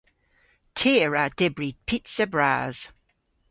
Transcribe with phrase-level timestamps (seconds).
[0.77, 2.77] Ty a wra dybri pizza bras.